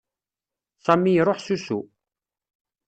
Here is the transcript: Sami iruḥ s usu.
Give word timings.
Sami 0.85 1.11
iruḥ 1.13 1.39
s 1.41 1.47
usu. 1.55 1.79